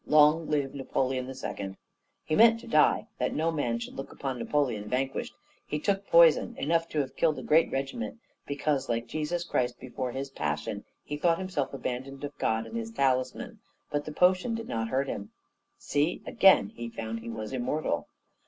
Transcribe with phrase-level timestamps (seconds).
[0.07, 1.75] Long live Napoleon II!'
[2.23, 5.35] He meant to die, that no man should look upon Napoleon vanquished;
[5.67, 8.17] he took poison, enough to have killed a regiment,
[8.47, 12.89] because, like Jesus Christ before his Passion, he thought himself abandoned of God and his
[12.89, 13.59] talisman.
[13.91, 15.29] But the poison did not hurt him.
[15.77, 16.69] "See again!
[16.73, 18.07] he found he was immortal.